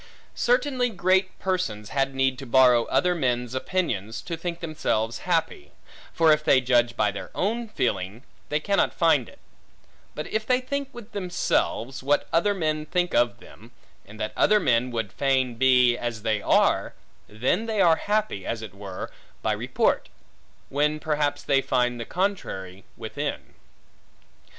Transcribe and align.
Certainly 0.33 0.89
great 0.89 1.37
persons 1.37 1.89
had 1.89 2.15
need 2.15 2.39
to 2.39 2.47
borrow 2.47 2.85
other 2.85 3.13
men's 3.13 3.53
opinions, 3.53 4.23
to 4.23 4.35
think 4.35 4.59
themselves 4.59 5.19
happy; 5.29 5.69
for 6.11 6.31
if 6.31 6.43
they 6.43 6.59
judge 6.59 6.97
by 6.97 7.11
their 7.11 7.29
own 7.35 7.67
feeling, 7.69 8.23
they 8.49 8.59
cannot 8.59 8.95
find 8.95 9.29
it; 9.29 9.37
but 10.15 10.25
if 10.33 10.43
they 10.43 10.59
think 10.59 10.89
with 10.91 11.11
themselves, 11.11 12.01
what 12.01 12.27
other 12.33 12.55
men 12.55 12.87
think 12.87 13.13
of 13.13 13.39
them, 13.39 13.73
and 14.03 14.19
that 14.19 14.33
other 14.35 14.59
men 14.59 14.89
would 14.89 15.13
fain 15.13 15.53
be, 15.53 15.95
as 15.95 16.23
they 16.23 16.41
are, 16.41 16.95
then 17.29 17.67
they 17.67 17.79
are 17.79 17.97
happy, 17.97 18.43
as 18.43 18.63
it 18.63 18.73
were, 18.73 19.11
by 19.43 19.51
report; 19.53 20.09
when 20.69 20.99
perhaps 20.99 21.43
they 21.43 21.61
find 21.61 21.99
the 21.99 22.05
contrary 22.05 22.85
within. 22.97 23.53